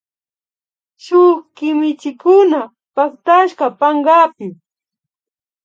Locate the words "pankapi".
3.79-4.45